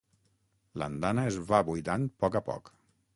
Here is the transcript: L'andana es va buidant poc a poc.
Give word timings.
L'andana 0.83 1.27
es 1.31 1.37
va 1.51 1.59
buidant 1.67 2.09
poc 2.25 2.39
a 2.41 2.45
poc. 2.49 2.73